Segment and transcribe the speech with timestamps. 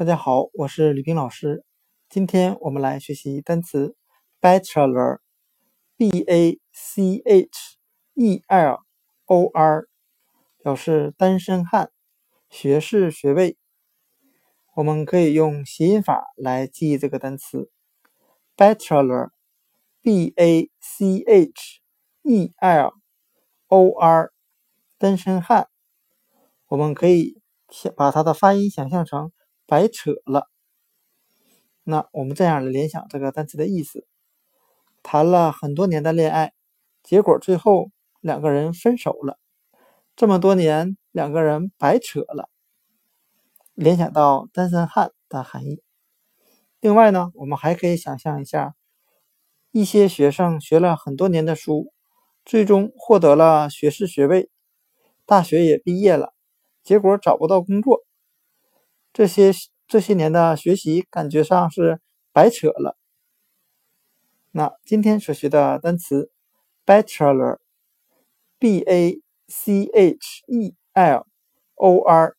[0.00, 1.62] 大家好，我是吕冰老师。
[2.08, 3.94] 今天我们来学习单词
[4.40, 7.60] bachelor，b a c h
[8.14, 8.78] e l
[9.26, 9.84] o r，
[10.62, 11.92] 表示单身汉、
[12.48, 13.58] 学士学位。
[14.74, 17.70] 我们可以用谐音法来记忆这个单词
[18.56, 21.82] bachelor，b a c h
[22.22, 22.94] e l
[23.66, 24.32] o r，
[24.96, 25.68] 单身汉。
[26.68, 29.30] 我们可以想把它的发音想象成。
[29.70, 30.48] 白扯了，
[31.84, 34.04] 那我们这样联想这个单词的意思：
[35.00, 36.52] 谈了很多年的恋爱，
[37.04, 39.38] 结果最后两个人分手了。
[40.16, 42.50] 这么多年，两个人白扯了，
[43.74, 45.80] 联想到单身汉的含义。
[46.80, 48.74] 另外呢，我们还可以想象一下，
[49.70, 51.92] 一些学生学了很多年的书，
[52.44, 54.50] 最终获得了学士学位，
[55.24, 56.34] 大学也毕业了，
[56.82, 58.04] 结果找不到工作。
[59.12, 59.52] 这些
[59.88, 62.00] 这些年的学习感觉上是
[62.32, 62.96] 白扯了。
[64.52, 66.30] 那今天所学的单词
[66.86, 71.26] bachelor，b a c h e l
[71.74, 72.36] o r，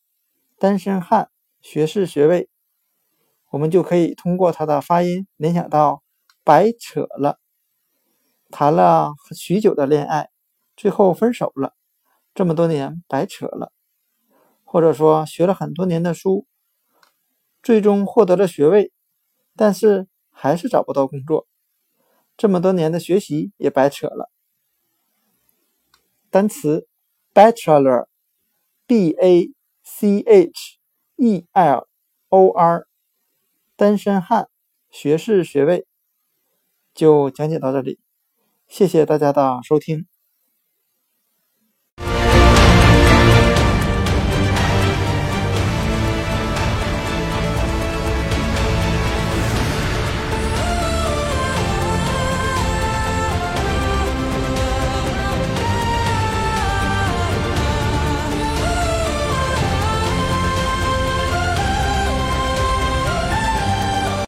[0.58, 1.28] 单身汉，
[1.60, 2.48] 学士学位，
[3.50, 6.02] 我们就可以通过它的发音联想到
[6.42, 7.38] 白扯了。
[8.50, 10.30] 谈了许久的恋爱，
[10.74, 11.74] 最后分手了，
[12.34, 13.72] 这么多年白扯了。
[14.64, 16.46] 或者说学了很多年的书。
[17.62, 18.92] 最终获得了学位，
[19.54, 21.46] 但是还是找不到工作，
[22.36, 24.30] 这么多年的学习也白扯了。
[26.28, 26.88] 单词
[27.34, 29.50] bachelor，b a
[29.82, 30.78] c h
[31.16, 31.88] e l
[32.28, 32.86] o r，
[33.76, 34.48] 单身汉，
[34.90, 35.86] 学士学位，
[36.94, 38.00] 就讲解到这里，
[38.66, 40.11] 谢谢大家的收听。